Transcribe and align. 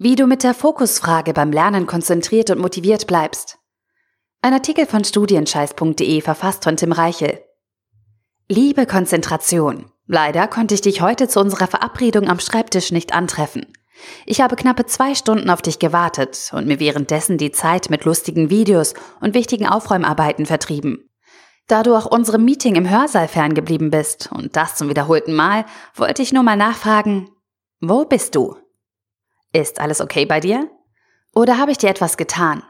Wie 0.00 0.14
du 0.14 0.28
mit 0.28 0.44
der 0.44 0.54
Fokusfrage 0.54 1.32
beim 1.32 1.50
Lernen 1.50 1.88
konzentriert 1.88 2.50
und 2.50 2.60
motiviert 2.60 3.08
bleibst. 3.08 3.58
Ein 4.42 4.52
Artikel 4.52 4.86
von 4.86 5.02
studienscheiß.de 5.02 6.20
verfasst 6.20 6.62
von 6.62 6.76
Tim 6.76 6.92
Reichel. 6.92 7.40
Liebe 8.48 8.86
Konzentration. 8.86 9.90
Leider 10.06 10.46
konnte 10.46 10.74
ich 10.74 10.82
dich 10.82 11.00
heute 11.00 11.26
zu 11.26 11.40
unserer 11.40 11.66
Verabredung 11.66 12.28
am 12.28 12.38
Schreibtisch 12.38 12.92
nicht 12.92 13.12
antreffen. 13.12 13.66
Ich 14.24 14.40
habe 14.40 14.54
knappe 14.54 14.86
zwei 14.86 15.16
Stunden 15.16 15.50
auf 15.50 15.62
dich 15.62 15.80
gewartet 15.80 16.52
und 16.52 16.68
mir 16.68 16.78
währenddessen 16.78 17.36
die 17.36 17.50
Zeit 17.50 17.90
mit 17.90 18.04
lustigen 18.04 18.50
Videos 18.50 18.94
und 19.20 19.34
wichtigen 19.34 19.66
Aufräumarbeiten 19.66 20.46
vertrieben. 20.46 21.10
Da 21.66 21.82
du 21.82 21.96
auch 21.96 22.06
unserem 22.06 22.44
Meeting 22.44 22.76
im 22.76 22.88
Hörsaal 22.88 23.26
ferngeblieben 23.26 23.90
bist 23.90 24.30
und 24.30 24.54
das 24.54 24.76
zum 24.76 24.88
wiederholten 24.88 25.34
Mal, 25.34 25.64
wollte 25.96 26.22
ich 26.22 26.32
nur 26.32 26.44
mal 26.44 26.56
nachfragen, 26.56 27.30
wo 27.80 28.04
bist 28.04 28.36
du? 28.36 28.54
Ist 29.52 29.80
alles 29.80 30.00
okay 30.00 30.26
bei 30.26 30.40
dir? 30.40 30.70
Oder 31.34 31.58
habe 31.58 31.70
ich 31.70 31.78
dir 31.78 31.90
etwas 31.90 32.16
getan? 32.16 32.62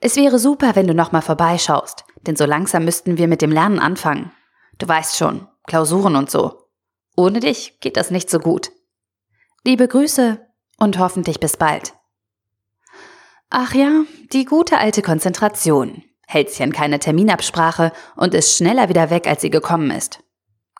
Es 0.00 0.16
wäre 0.16 0.38
super, 0.38 0.76
wenn 0.76 0.86
du 0.86 0.94
nochmal 0.94 1.22
vorbeischaust, 1.22 2.04
denn 2.22 2.36
so 2.36 2.44
langsam 2.44 2.84
müssten 2.84 3.16
wir 3.16 3.28
mit 3.28 3.42
dem 3.42 3.50
Lernen 3.50 3.78
anfangen. 3.78 4.32
Du 4.78 4.88
weißt 4.88 5.16
schon, 5.16 5.48
Klausuren 5.66 6.16
und 6.16 6.30
so. 6.30 6.68
Ohne 7.16 7.40
dich 7.40 7.80
geht 7.80 7.96
das 7.96 8.10
nicht 8.10 8.28
so 8.28 8.38
gut. 8.38 8.70
Liebe 9.64 9.88
Grüße 9.88 10.46
und 10.78 10.98
hoffentlich 10.98 11.40
bis 11.40 11.56
bald. 11.56 11.94
Ach 13.50 13.72
ja, 13.74 14.02
die 14.32 14.44
gute 14.44 14.78
alte 14.78 15.00
Konzentration. 15.00 16.02
Hält 16.26 16.50
sich 16.50 16.62
an 16.62 16.72
keine 16.72 16.98
Terminabsprache 16.98 17.92
und 18.16 18.34
ist 18.34 18.56
schneller 18.56 18.88
wieder 18.88 19.10
weg, 19.10 19.26
als 19.26 19.42
sie 19.42 19.50
gekommen 19.50 19.90
ist. 19.90 20.20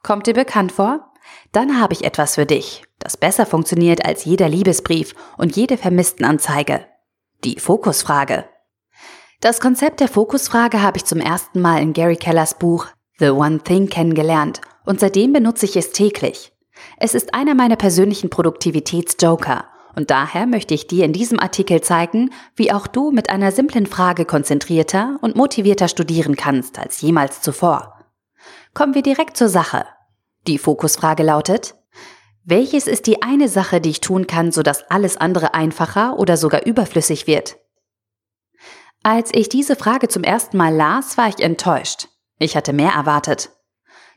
Kommt 0.03 0.27
dir 0.27 0.35
bekannt 0.35 0.73
vor? 0.73 1.12
Dann 1.53 1.81
habe 1.81 1.93
ich 1.93 2.05
etwas 2.05 2.35
für 2.35 2.47
dich, 2.47 2.83
das 3.05 3.19
besser 3.19 3.45
funktioniert 3.45 4.05
als 4.05 4.25
jeder 4.25 4.49
Liebesbrief 4.49 5.15
und 5.37 5.57
jede 5.57 5.77
Vermisstenanzeige. 5.77 6.87
Die 7.45 7.61
Fokusfrage. 7.61 8.47
Das 9.42 9.61
Konzept 9.61 10.01
der 10.01 10.09
Fokusfrage 10.09 10.81
habe 10.81 10.97
ich 10.97 11.05
zum 11.05 11.20
ersten 11.20 11.61
Mal 11.61 11.83
in 11.83 11.93
Gary 11.93 12.17
Kellers 12.17 12.59
Buch 12.59 12.87
The 13.19 13.28
One 13.28 13.61
Thing 13.61 13.89
kennengelernt 13.89 14.62
und 14.87 15.01
seitdem 15.01 15.34
benutze 15.34 15.67
ich 15.67 15.77
es 15.77 15.93
täglich. 15.93 16.53
Es 16.97 17.15
ist 17.15 17.34
einer 17.34 17.55
meiner 17.55 17.77
persönlichen 17.77 18.31
Produktivitätsjoker 18.31 19.67
und 19.95 20.11
daher 20.11 20.47
möchte 20.47 20.73
ich 20.73 20.87
dir 20.87 21.05
in 21.05 21.12
diesem 21.12 21.39
Artikel 21.39 21.83
zeigen, 21.83 22.31
wie 22.56 22.73
auch 22.73 22.87
du 22.87 23.11
mit 23.11 23.28
einer 23.28 23.53
simplen 23.53 23.84
Frage 23.87 24.25
konzentrierter 24.25 25.19
und 25.21 25.37
motivierter 25.37 25.89
studieren 25.89 26.37
kannst 26.37 26.78
als 26.78 27.03
jemals 27.03 27.43
zuvor. 27.43 27.98
Kommen 28.73 28.95
wir 28.95 29.03
direkt 29.03 29.37
zur 29.37 29.50
Sache. 29.50 29.84
Die 30.47 30.56
Fokusfrage 30.56 31.23
lautet, 31.23 31.75
welches 32.45 32.87
ist 32.87 33.06
die 33.06 33.23
eine 33.23 33.48
Sache, 33.48 33.81
die 33.81 33.91
ich 33.91 34.00
tun 34.00 34.27
kann, 34.27 34.53
sodass 34.53 34.91
alles 34.91 35.17
andere 35.17 35.55
einfacher 35.55 36.19
oder 36.19 36.37
sogar 36.37 36.67
überflüssig 36.67 37.27
wird? 37.27 37.56
Als 39.03 39.31
ich 39.33 39.48
diese 39.48 39.77
Frage 39.77 40.09
zum 40.09 40.25
ersten 40.25 40.56
Mal 40.56 40.75
las, 40.75 41.17
war 41.17 41.28
ich 41.28 41.41
enttäuscht. 41.41 42.09
Ich 42.39 42.56
hatte 42.56 42.72
mehr 42.72 42.92
erwartet. 42.92 43.50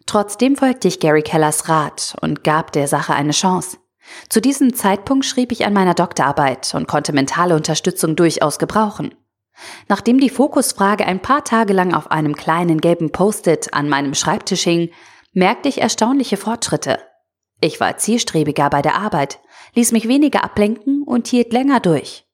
Trotzdem 0.06 0.56
folgte 0.56 0.88
ich 0.88 1.00
Gary 1.00 1.22
Kellers 1.22 1.70
Rat 1.70 2.16
und 2.22 2.44
gab 2.44 2.72
der 2.72 2.88
Sache 2.88 3.14
eine 3.14 3.32
Chance. 3.32 3.78
Zu 4.30 4.42
diesem 4.42 4.74
Zeitpunkt 4.74 5.26
schrieb 5.26 5.52
ich 5.52 5.66
an 5.66 5.74
meiner 5.74 5.94
Doktorarbeit 5.94 6.74
und 6.76 6.88
konnte 6.88 7.14
mentale 7.14 7.56
Unterstützung 7.56 8.16
durchaus 8.16 8.60
gebrauchen. 8.60 9.14
Nachdem 9.88 10.20
die 10.20 10.30
Fokusfrage 10.30 11.06
ein 11.06 11.22
paar 11.22 11.44
Tage 11.44 11.74
lang 11.74 11.94
auf 11.94 12.12
einem 12.12 12.36
kleinen 12.36 12.80
gelben 12.80 13.12
Post-it 13.12 13.74
an 13.74 13.90
meinem 13.90 14.14
Schreibtisch 14.14 14.64
hing, 14.64 14.92
merkte 15.34 15.68
ich 15.70 15.82
erstaunliche 15.82 16.38
Fortschritte. 16.38 17.00
Ich 17.60 17.80
war 17.80 17.98
zielstrebiger 17.98 18.70
bei 18.70 18.82
der 18.82 18.96
Arbeit, 18.96 19.40
ließ 19.74 19.92
mich 19.92 20.08
weniger 20.08 20.44
ablenken 20.44 21.04
und 21.04 21.28
hielt 21.28 21.54
länger 21.54 21.80
durch. 21.80 22.26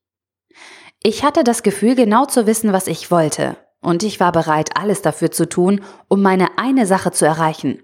Ich 1.01 1.23
hatte 1.23 1.43
das 1.43 1.63
Gefühl, 1.63 1.95
genau 1.95 2.25
zu 2.25 2.45
wissen, 2.47 2.73
was 2.73 2.87
ich 2.87 3.11
wollte, 3.11 3.57
und 3.81 4.03
ich 4.03 4.19
war 4.19 4.31
bereit, 4.31 4.77
alles 4.77 5.01
dafür 5.01 5.31
zu 5.31 5.47
tun, 5.47 5.81
um 6.07 6.21
meine 6.21 6.57
eine 6.57 6.85
Sache 6.85 7.11
zu 7.11 7.25
erreichen. 7.25 7.83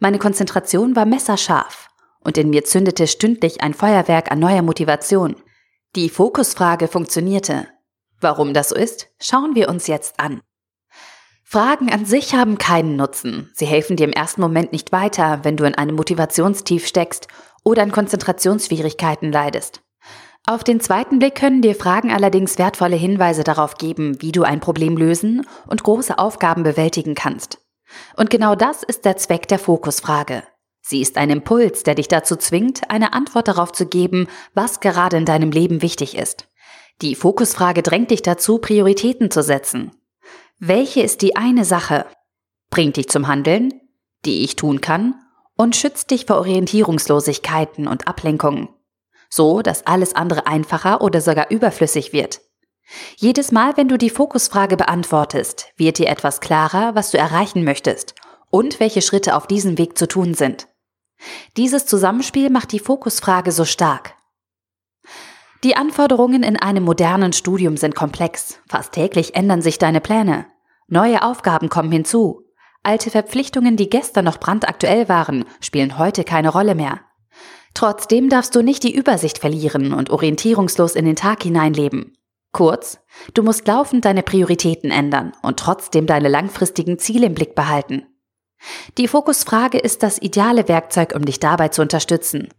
Meine 0.00 0.18
Konzentration 0.18 0.96
war 0.96 1.06
messerscharf, 1.06 1.88
und 2.20 2.38
in 2.38 2.50
mir 2.50 2.64
zündete 2.64 3.06
stündlich 3.06 3.62
ein 3.62 3.74
Feuerwerk 3.74 4.30
an 4.30 4.38
neuer 4.38 4.62
Motivation. 4.62 5.36
Die 5.94 6.08
Fokusfrage 6.10 6.88
funktionierte. 6.88 7.68
Warum 8.20 8.52
das 8.52 8.70
so 8.70 8.74
ist, 8.74 9.08
schauen 9.20 9.54
wir 9.54 9.68
uns 9.68 9.86
jetzt 9.86 10.18
an. 10.18 10.40
Fragen 11.48 11.92
an 11.92 12.04
sich 12.04 12.34
haben 12.34 12.58
keinen 12.58 12.96
Nutzen. 12.96 13.52
Sie 13.54 13.66
helfen 13.66 13.96
dir 13.96 14.02
im 14.02 14.12
ersten 14.12 14.40
Moment 14.40 14.72
nicht 14.72 14.90
weiter, 14.90 15.44
wenn 15.44 15.56
du 15.56 15.62
in 15.62 15.76
einem 15.76 15.94
Motivationstief 15.94 16.88
steckst 16.88 17.28
oder 17.62 17.82
an 17.82 17.92
Konzentrationsschwierigkeiten 17.92 19.30
leidest. 19.30 19.80
Auf 20.44 20.64
den 20.64 20.80
zweiten 20.80 21.20
Blick 21.20 21.36
können 21.36 21.62
dir 21.62 21.76
Fragen 21.76 22.10
allerdings 22.10 22.58
wertvolle 22.58 22.96
Hinweise 22.96 23.44
darauf 23.44 23.76
geben, 23.76 24.20
wie 24.20 24.32
du 24.32 24.42
ein 24.42 24.58
Problem 24.58 24.96
lösen 24.96 25.46
und 25.68 25.84
große 25.84 26.18
Aufgaben 26.18 26.64
bewältigen 26.64 27.14
kannst. 27.14 27.58
Und 28.16 28.28
genau 28.28 28.56
das 28.56 28.82
ist 28.82 29.04
der 29.04 29.16
Zweck 29.16 29.46
der 29.46 29.60
Fokusfrage. 29.60 30.42
Sie 30.82 31.00
ist 31.00 31.16
ein 31.16 31.30
Impuls, 31.30 31.84
der 31.84 31.94
dich 31.94 32.08
dazu 32.08 32.34
zwingt, 32.34 32.90
eine 32.90 33.12
Antwort 33.12 33.46
darauf 33.46 33.70
zu 33.70 33.86
geben, 33.86 34.26
was 34.54 34.80
gerade 34.80 35.16
in 35.16 35.24
deinem 35.24 35.52
Leben 35.52 35.80
wichtig 35.80 36.18
ist. 36.18 36.48
Die 37.02 37.14
Fokusfrage 37.14 37.84
drängt 37.84 38.10
dich 38.10 38.22
dazu, 38.22 38.58
Prioritäten 38.58 39.30
zu 39.30 39.44
setzen. 39.44 39.92
Welche 40.58 41.02
ist 41.02 41.20
die 41.20 41.36
eine 41.36 41.66
Sache? 41.66 42.06
Bringt 42.70 42.96
dich 42.96 43.08
zum 43.08 43.28
Handeln, 43.28 43.74
die 44.24 44.42
ich 44.42 44.56
tun 44.56 44.80
kann, 44.80 45.14
und 45.54 45.76
schützt 45.76 46.10
dich 46.10 46.26
vor 46.26 46.36
Orientierungslosigkeiten 46.36 47.86
und 47.86 48.08
Ablenkungen. 48.08 48.68
So, 49.28 49.60
dass 49.60 49.86
alles 49.86 50.14
andere 50.14 50.46
einfacher 50.46 51.02
oder 51.02 51.20
sogar 51.20 51.50
überflüssig 51.50 52.12
wird. 52.12 52.40
Jedes 53.16 53.52
Mal, 53.52 53.76
wenn 53.76 53.88
du 53.88 53.98
die 53.98 54.10
Fokusfrage 54.10 54.76
beantwortest, 54.76 55.66
wird 55.76 55.98
dir 55.98 56.08
etwas 56.08 56.40
klarer, 56.40 56.94
was 56.94 57.10
du 57.10 57.18
erreichen 57.18 57.64
möchtest 57.64 58.14
und 58.48 58.80
welche 58.80 59.02
Schritte 59.02 59.36
auf 59.36 59.46
diesem 59.46 59.76
Weg 59.76 59.98
zu 59.98 60.08
tun 60.08 60.34
sind. 60.34 60.68
Dieses 61.56 61.84
Zusammenspiel 61.86 62.48
macht 62.48 62.72
die 62.72 62.78
Fokusfrage 62.78 63.52
so 63.52 63.64
stark. 63.64 64.15
Die 65.66 65.76
Anforderungen 65.76 66.44
in 66.44 66.56
einem 66.56 66.84
modernen 66.84 67.32
Studium 67.32 67.76
sind 67.76 67.96
komplex. 67.96 68.60
Fast 68.68 68.92
täglich 68.92 69.34
ändern 69.34 69.62
sich 69.62 69.78
deine 69.78 70.00
Pläne. 70.00 70.46
Neue 70.86 71.22
Aufgaben 71.22 71.68
kommen 71.68 71.90
hinzu. 71.90 72.44
Alte 72.84 73.10
Verpflichtungen, 73.10 73.76
die 73.76 73.90
gestern 73.90 74.26
noch 74.26 74.38
brandaktuell 74.38 75.08
waren, 75.08 75.44
spielen 75.58 75.98
heute 75.98 76.22
keine 76.22 76.50
Rolle 76.50 76.76
mehr. 76.76 77.00
Trotzdem 77.74 78.28
darfst 78.28 78.54
du 78.54 78.62
nicht 78.62 78.84
die 78.84 78.94
Übersicht 78.94 79.38
verlieren 79.38 79.92
und 79.92 80.10
orientierungslos 80.10 80.94
in 80.94 81.04
den 81.04 81.16
Tag 81.16 81.42
hineinleben. 81.42 82.16
Kurz, 82.52 83.00
du 83.34 83.42
musst 83.42 83.66
laufend 83.66 84.04
deine 84.04 84.22
Prioritäten 84.22 84.92
ändern 84.92 85.32
und 85.42 85.58
trotzdem 85.58 86.06
deine 86.06 86.28
langfristigen 86.28 87.00
Ziele 87.00 87.26
im 87.26 87.34
Blick 87.34 87.56
behalten. 87.56 88.06
Die 88.98 89.08
Fokusfrage 89.08 89.78
ist 89.78 90.04
das 90.04 90.22
ideale 90.22 90.68
Werkzeug, 90.68 91.12
um 91.16 91.24
dich 91.24 91.40
dabei 91.40 91.70
zu 91.70 91.82
unterstützen. 91.82 92.50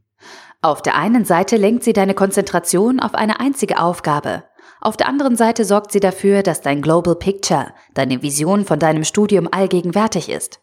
Auf 0.62 0.82
der 0.82 0.96
einen 0.96 1.24
Seite 1.24 1.56
lenkt 1.56 1.84
sie 1.84 1.94
deine 1.94 2.16
Konzentration 2.16 3.00
auf 3.00 3.14
eine 3.14 3.40
einzige 3.40 3.80
Aufgabe. 3.80 4.44
Auf 4.82 4.98
der 4.98 5.08
anderen 5.08 5.36
Seite 5.36 5.66
sorgt 5.66 5.92
sie 5.92 6.00
dafür, 6.00 6.44
dass 6.44 6.62
dein 6.62 6.82
Global 6.82 7.16
Picture, 7.16 7.74
deine 7.94 8.22
Vision 8.22 8.66
von 8.66 8.80
deinem 8.80 9.04
Studium 9.04 9.48
allgegenwärtig 9.52 10.30
ist. 10.30 10.60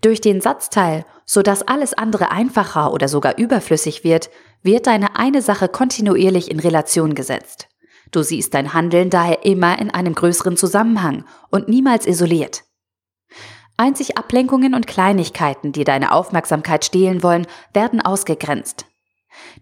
Durch 0.00 0.20
den 0.20 0.40
Satzteil, 0.40 1.04
so 1.24 1.42
dass 1.42 1.62
alles 1.62 1.94
andere 1.94 2.30
einfacher 2.30 2.92
oder 2.92 3.08
sogar 3.08 3.38
überflüssig 3.38 4.04
wird, 4.04 4.30
wird 4.62 4.86
deine 4.86 5.16
eine 5.16 5.40
Sache 5.40 5.68
kontinuierlich 5.68 6.50
in 6.50 6.60
Relation 6.60 7.14
gesetzt. 7.14 7.68
Du 8.10 8.22
siehst 8.22 8.52
dein 8.52 8.74
Handeln 8.74 9.08
daher 9.08 9.44
immer 9.44 9.78
in 9.78 9.90
einem 9.90 10.14
größeren 10.14 10.56
Zusammenhang 10.56 11.24
und 11.50 11.68
niemals 11.68 12.06
isoliert. 12.06 12.64
Einzig 13.78 14.18
Ablenkungen 14.18 14.74
und 14.74 14.86
Kleinigkeiten, 14.86 15.72
die 15.72 15.84
deine 15.84 16.12
Aufmerksamkeit 16.12 16.84
stehlen 16.84 17.22
wollen, 17.22 17.46
werden 17.72 18.00
ausgegrenzt. 18.00 18.86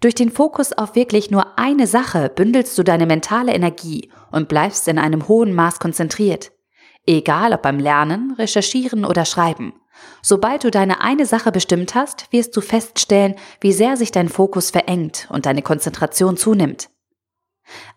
Durch 0.00 0.14
den 0.14 0.30
Fokus 0.30 0.72
auf 0.72 0.94
wirklich 0.94 1.30
nur 1.30 1.58
eine 1.58 1.86
Sache 1.86 2.30
bündelst 2.34 2.76
du 2.78 2.82
deine 2.82 3.06
mentale 3.06 3.52
Energie 3.52 4.10
und 4.30 4.48
bleibst 4.48 4.88
in 4.88 4.98
einem 4.98 5.28
hohen 5.28 5.54
Maß 5.54 5.78
konzentriert. 5.78 6.52
Egal 7.06 7.52
ob 7.52 7.62
beim 7.62 7.78
Lernen, 7.78 8.32
Recherchieren 8.32 9.04
oder 9.04 9.24
Schreiben. 9.24 9.74
Sobald 10.22 10.64
du 10.64 10.70
deine 10.70 11.00
eine 11.00 11.26
Sache 11.26 11.52
bestimmt 11.52 11.94
hast, 11.94 12.32
wirst 12.32 12.56
du 12.56 12.60
feststellen, 12.60 13.34
wie 13.60 13.72
sehr 13.72 13.96
sich 13.96 14.12
dein 14.12 14.28
Fokus 14.28 14.70
verengt 14.70 15.28
und 15.30 15.46
deine 15.46 15.62
Konzentration 15.62 16.36
zunimmt. 16.36 16.88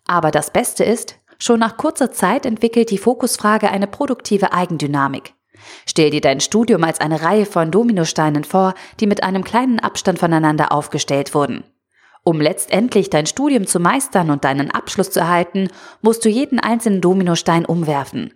Aber 0.05 0.31
das 0.31 0.51
Beste 0.51 0.83
ist, 0.83 1.19
schon 1.37 1.59
nach 1.59 1.77
kurzer 1.77 2.11
Zeit 2.11 2.45
entwickelt 2.45 2.91
die 2.91 2.97
Fokusfrage 2.97 3.69
eine 3.69 3.87
produktive 3.87 4.53
Eigendynamik. 4.53 5.33
Stell 5.85 6.09
dir 6.09 6.21
dein 6.21 6.39
Studium 6.39 6.83
als 6.83 7.00
eine 7.00 7.21
Reihe 7.21 7.45
von 7.45 7.71
Dominosteinen 7.71 8.44
vor, 8.44 8.73
die 9.00 9.07
mit 9.07 9.23
einem 9.23 9.44
kleinen 9.44 9.79
Abstand 9.79 10.19
voneinander 10.19 10.71
aufgestellt 10.71 11.33
wurden. 11.33 11.63
Um 12.23 12.39
letztendlich 12.39 13.09
dein 13.09 13.25
Studium 13.25 13.67
zu 13.67 13.79
meistern 13.79 14.29
und 14.29 14.45
deinen 14.45 14.71
Abschluss 14.71 15.11
zu 15.11 15.19
erhalten, 15.19 15.67
musst 16.01 16.23
du 16.23 16.29
jeden 16.29 16.59
einzelnen 16.59 17.01
Dominostein 17.01 17.65
umwerfen. 17.65 18.33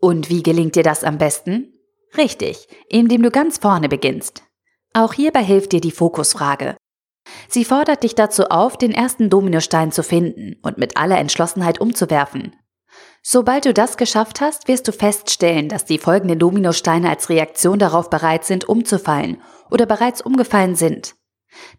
Und 0.00 0.30
wie 0.30 0.42
gelingt 0.42 0.76
dir 0.76 0.82
das 0.82 1.04
am 1.04 1.18
besten? 1.18 1.74
Richtig, 2.16 2.68
indem 2.88 3.22
du 3.22 3.30
ganz 3.30 3.58
vorne 3.58 3.88
beginnst. 3.88 4.42
Auch 4.94 5.12
hierbei 5.12 5.44
hilft 5.44 5.72
dir 5.72 5.80
die 5.80 5.90
Fokusfrage. 5.90 6.76
Sie 7.48 7.64
fordert 7.64 8.02
dich 8.02 8.14
dazu 8.14 8.46
auf, 8.46 8.76
den 8.76 8.92
ersten 8.92 9.30
Dominostein 9.30 9.92
zu 9.92 10.02
finden 10.02 10.56
und 10.62 10.78
mit 10.78 10.96
aller 10.96 11.18
Entschlossenheit 11.18 11.80
umzuwerfen. 11.80 12.56
Sobald 13.24 13.64
du 13.64 13.72
das 13.72 13.96
geschafft 13.96 14.40
hast, 14.40 14.66
wirst 14.66 14.88
du 14.88 14.92
feststellen, 14.92 15.68
dass 15.68 15.84
die 15.84 15.98
folgenden 15.98 16.40
Dominosteine 16.40 17.08
als 17.08 17.28
Reaktion 17.28 17.78
darauf 17.78 18.10
bereit 18.10 18.44
sind, 18.44 18.68
umzufallen 18.68 19.40
oder 19.70 19.86
bereits 19.86 20.20
umgefallen 20.20 20.74
sind. 20.74 21.14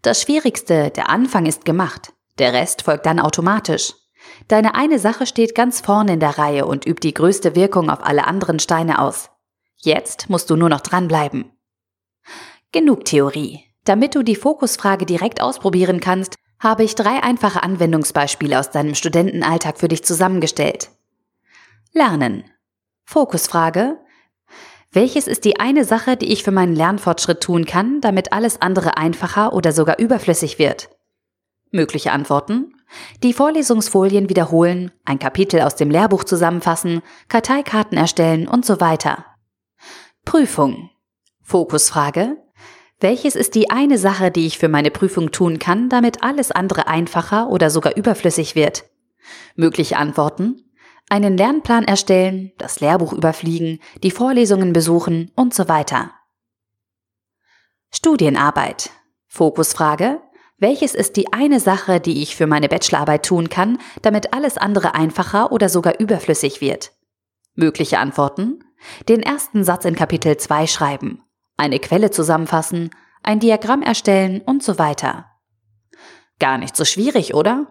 Das 0.01 0.22
Schwierigste, 0.22 0.90
der 0.92 1.10
Anfang 1.10 1.45
ist 1.45 1.66
gemacht. 1.66 2.13
Der 2.40 2.54
Rest 2.54 2.84
folgt 2.84 3.06
dann 3.06 3.19
automatisch. 3.19 3.94
Deine 4.48 4.75
eine 4.75 5.00
Sache 5.00 5.25
steht 5.25 5.54
ganz 5.54 5.81
vorne 5.81 6.13
in 6.13 6.19
der 6.22 6.38
Reihe 6.38 6.66
und 6.66 6.88
übt 6.88 7.06
die 7.06 7.13
größte 7.13 7.56
Wirkung 7.56 7.89
auf 7.89 8.04
alle 8.06 8.25
anderen 8.25 8.60
Steine 8.60 9.00
aus. 9.00 9.30
Jetzt 9.75 10.30
musst 10.30 10.50
du 10.50 10.56
nur 10.56 10.69
noch 10.69 10.80
dranbleiben. 10.80 11.51
Genug 12.72 13.04
Theorie. 13.04 13.66
Damit 13.84 14.16
du 14.16 14.24
die 14.24 14.38
Fokusfrage 14.38 15.06
direkt 15.06 15.42
ausprobieren 15.42 16.00
kannst, 16.00 16.36
habe 16.60 16.86
ich 16.86 16.96
drei 16.96 17.22
einfache 17.22 17.62
Anwendungsbeispiele 17.62 18.57
aus 18.57 18.72
deinem 18.72 18.96
Studentenalltag 18.96 19.78
für 19.78 19.89
dich 19.89 20.06
zusammengestellt. 20.06 20.89
Lernen. 21.95 22.45
Fokusfrage. 23.06 24.00
Welches 24.92 25.28
ist 25.28 25.45
die 25.45 25.60
eine 25.60 25.86
Sache, 25.86 26.18
die 26.18 26.34
ich 26.34 26.44
für 26.44 26.50
meinen 26.50 26.75
Lernfortschritt 26.75 27.42
tun 27.42 27.66
kann, 27.66 28.01
damit 28.01 28.34
alles 28.34 28.60
andere 28.60 28.98
einfacher 28.98 29.54
oder 29.54 29.72
sogar 29.72 30.00
überflüssig 30.00 30.57
wird? 30.57 30.90
Mögliche 31.69 32.12
Antworten. 32.12 32.74
Die 33.22 33.31
Vorlesungsfolien 33.31 34.28
wiederholen, 34.28 34.92
ein 35.06 35.19
Kapitel 35.19 35.62
aus 35.62 35.75
dem 35.75 35.92
Lehrbuch 35.92 36.24
zusammenfassen, 36.24 37.04
Karteikarten 37.28 37.96
erstellen 37.96 38.48
und 38.48 38.66
so 38.66 38.81
weiter. 38.81 39.25
Prüfung. 40.25 40.89
Fokusfrage. 41.44 42.38
Welches 43.00 43.36
ist 43.36 43.54
die 43.54 43.69
eine 43.69 44.00
Sache, 44.00 44.31
die 44.31 44.48
ich 44.48 44.57
für 44.57 44.69
meine 44.69 44.89
Prüfung 44.89 45.31
tun 45.31 45.60
kann, 45.60 45.89
damit 45.89 46.24
alles 46.24 46.50
andere 46.50 46.88
einfacher 46.88 47.50
oder 47.50 47.69
sogar 47.69 47.96
überflüssig 47.96 48.56
wird? 48.56 48.86
Mögliche 49.56 49.98
Antworten. 49.98 50.62
Einen 51.13 51.38
Lernplan 51.38 51.83
erstellen, 51.83 52.54
das 52.57 52.80
Lehrbuch 52.80 53.13
überfliegen, 53.13 53.80
die 54.01 54.10
Vorlesungen 54.10 54.74
besuchen 54.74 55.30
und 55.36 55.54
so 55.54 55.68
weiter. 55.68 56.10
Studienarbeit. 57.92 58.89
Fokusfrage. 59.27 60.21
Welches 60.57 60.95
ist 60.95 61.15
die 61.15 61.31
eine 61.31 61.60
Sache, 61.60 62.00
die 62.00 62.24
ich 62.24 62.36
für 62.36 62.48
meine 62.48 62.68
Bachelorarbeit 62.68 63.27
tun 63.27 63.50
kann, 63.50 63.77
damit 64.01 64.33
alles 64.33 64.57
andere 64.57 64.95
einfacher 64.95 65.51
oder 65.51 65.69
sogar 65.69 66.00
überflüssig 66.00 66.62
wird? 66.62 66.94
Mögliche 67.54 68.00
Antworten. 68.00 68.63
Den 69.07 69.21
ersten 69.21 69.63
Satz 69.63 69.86
in 69.86 69.95
Kapitel 69.95 70.38
2 70.38 70.65
schreiben 70.65 71.21
eine 71.57 71.77
Quelle 71.77 72.10
zusammenfassen, 72.10 72.89
ein 73.21 73.39
Diagramm 73.39 73.83
erstellen 73.83 74.42
und 74.42 74.63
so 74.63 74.80
weiter. 74.80 75.30
Gar 76.39 76.57
nicht 76.57 76.75
so 76.75 76.86
schwierig, 76.86 77.36
oder? 77.36 77.68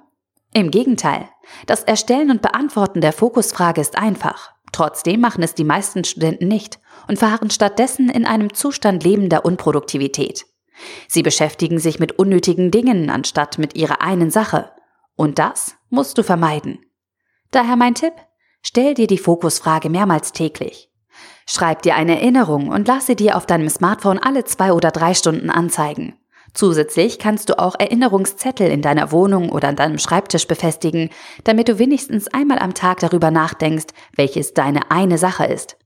Im 0.55 0.71
Gegenteil, 0.71 1.29
das 1.67 1.83
Erstellen 1.83 2.31
und 2.31 2.43
Beantworten 2.43 3.01
der 3.01 3.13
Fokusfrage 3.13 3.81
ist 3.81 3.97
einfach. 3.97 4.53
Trotzdem 4.71 5.21
machen 5.21 5.43
es 5.43 5.55
die 5.55 5.65
meisten 5.65 6.05
Studenten 6.05 6.49
nicht 6.49 6.79
und 7.09 7.19
verharren 7.19 7.51
stattdessen 7.51 8.11
in 8.11 8.27
einem 8.27 8.53
Zustand 8.53 9.03
lebender 9.05 9.45
Unproduktivität. 9.45 10.47
Sie 11.09 11.23
beschäftigen 11.23 11.79
sich 11.79 11.99
mit 11.99 12.19
unnötigen 12.19 12.71
Dingen 12.71 13.09
anstatt 13.09 13.59
mit 13.59 13.77
ihrer 13.77 14.03
einen 14.03 14.31
Sache. 14.31 14.71
Und 15.17 15.39
das 15.39 15.77
musst 15.89 16.19
du 16.19 16.23
vermeiden. 16.23 16.81
Daher 17.51 17.77
mein 17.77 17.95
Tipp, 17.95 18.15
stell 18.63 18.95
dir 18.95 19.07
die 19.07 19.19
Fokusfrage 19.19 19.89
mehrmals 19.89 20.33
täglich. 20.33 20.91
Schreib 21.47 21.83
dir 21.83 21.95
eine 21.95 22.17
Erinnerung 22.17 22.69
und 22.69 22.89
lass 22.89 23.07
sie 23.07 23.17
dir 23.17 23.37
auf 23.37 23.47
deinem 23.47 23.69
Smartphone 23.69 24.19
alle 24.19 24.45
zwei 24.45 24.73
oder 24.73 24.91
drei 24.91 25.15
Stunden 25.15 25.51
anzeigen. 25.51 26.15
Zusätzlich 26.55 27.19
kannst 27.19 27.49
du 27.49 27.59
auch 27.59 27.75
Erinnerungszettel 27.79 28.71
in 28.71 28.83
deiner 28.83 29.11
Wohnung 29.11 29.51
oder 29.51 29.69
an 29.69 29.77
deinem 29.77 29.99
Schreibtisch 29.99 30.47
befestigen, 30.47 31.09
damit 31.45 31.69
du 31.69 31.79
wenigstens 31.79 32.29
einmal 32.29 32.59
am 32.59 32.75
Tag 32.75 33.01
darüber 33.01 33.31
nachdenkst, 33.31 33.87
welches 34.17 34.53
deine 34.53 34.91
eine 34.91 35.17
Sache 35.17 35.47
ist. 35.47 35.79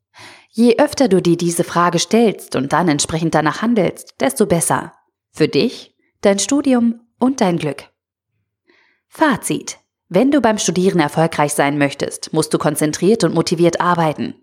Je 0.51 0.79
öfter 0.79 1.09
du 1.09 1.21
dir 1.21 1.37
diese 1.37 1.65
Frage 1.65 1.99
stellst 1.99 2.57
und 2.57 2.73
dann 2.73 2.89
entsprechend 2.89 3.35
danach 3.35 3.63
handelst, 3.63 4.15
desto 4.21 4.47
besser. 4.47 4.95
Für 5.31 5.49
dich, 5.49 5.95
dein 6.23 6.39
Studium 6.39 7.01
und 7.21 7.41
dein 7.41 7.59
Glück. 7.59 7.91
Fazit. 9.09 9.79
Wenn 10.09 10.31
du 10.31 10.41
beim 10.41 10.59
Studieren 10.59 11.01
erfolgreich 11.01 11.53
sein 11.53 11.79
möchtest, 11.79 12.33
musst 12.33 12.55
du 12.55 12.59
konzentriert 12.59 13.25
und 13.25 13.35
motiviert 13.35 13.81
arbeiten. 13.81 14.35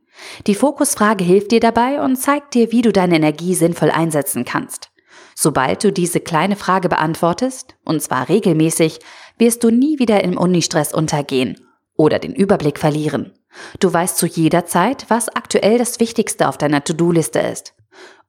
Die 0.45 0.55
Fokusfrage 0.55 1.23
hilft 1.23 1.51
dir 1.51 1.59
dabei 1.59 2.01
und 2.01 2.17
zeigt 2.17 2.53
dir, 2.53 2.71
wie 2.71 2.81
du 2.81 2.91
deine 2.91 3.15
Energie 3.15 3.55
sinnvoll 3.55 3.89
einsetzen 3.89 4.45
kannst. 4.45 4.92
Sobald 5.35 5.83
du 5.83 5.91
diese 5.91 6.19
kleine 6.19 6.55
Frage 6.55 6.89
beantwortest, 6.89 7.75
und 7.83 8.01
zwar 8.01 8.29
regelmäßig, 8.29 8.99
wirst 9.37 9.63
du 9.63 9.69
nie 9.69 9.99
wieder 9.99 10.23
im 10.23 10.37
Unistress 10.37 10.93
untergehen 10.93 11.59
oder 11.95 12.19
den 12.19 12.33
Überblick 12.33 12.79
verlieren. 12.79 13.33
Du 13.79 13.93
weißt 13.93 14.17
zu 14.17 14.25
jeder 14.25 14.65
Zeit, 14.65 15.05
was 15.09 15.29
aktuell 15.29 15.77
das 15.77 15.99
Wichtigste 15.99 16.47
auf 16.47 16.57
deiner 16.57 16.83
To-Do-Liste 16.83 17.39
ist 17.39 17.75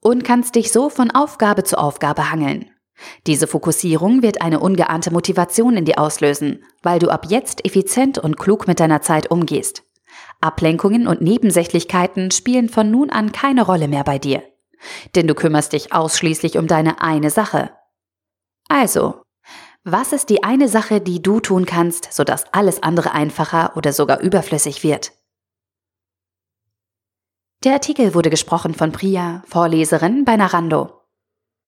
und 0.01 0.23
kannst 0.23 0.55
dich 0.55 0.71
so 0.71 0.91
von 0.91 1.11
Aufgabe 1.11 1.65
zu 1.65 1.79
Aufgabe 1.79 2.31
hangeln. 2.31 2.71
Diese 3.27 3.47
Fokussierung 3.47 4.23
wird 4.23 4.43
eine 4.43 4.61
ungeahnte 4.61 5.11
Motivation 5.11 5.77
in 5.77 5.85
dir 5.85 5.99
auslösen, 5.99 6.63
weil 6.83 6.99
du 6.99 7.09
ab 7.09 7.27
jetzt 7.29 7.65
effizient 7.65 8.19
und 8.19 8.39
klug 8.39 8.69
mit 8.69 8.79
deiner 8.81 9.01
Zeit 9.01 9.31
umgehst. 9.31 9.83
Ablenkungen 10.41 11.09
und 11.09 11.23
Nebensächlichkeiten 11.23 12.31
spielen 12.31 12.69
von 12.69 12.91
nun 12.91 13.11
an 13.11 13.33
keine 13.33 13.63
Rolle 13.63 13.89
mehr 13.89 14.05
bei 14.05 14.19
dir. 14.19 14.43
Denn 15.15 15.27
du 15.27 15.35
kümmerst 15.35 15.73
dich 15.73 15.93
ausschließlich 15.93 16.59
um 16.59 16.67
deine 16.67 17.01
eine 17.01 17.31
Sache. 17.31 17.71
Also, 18.69 19.23
was 19.85 20.13
ist 20.13 20.31
die 20.31 20.43
eine 20.43 20.69
Sache, 20.69 21.01
die 21.01 21.23
du 21.23 21.41
tun 21.41 21.67
kannst, 21.67 22.13
sodass 22.13 22.53
alles 22.53 22.83
andere 22.83 23.13
einfacher 23.13 23.77
oder 23.77 23.93
sogar 23.93 24.21
überflüssig 24.21 24.83
wird? 24.83 25.13
Der 27.65 27.75
Artikel 27.75 28.15
wurde 28.15 28.31
gesprochen 28.31 28.75
von 28.75 28.93
Priya, 28.93 29.43
Vorleserin 29.47 30.25
bei 30.25 30.37
Narando. 30.37 31.04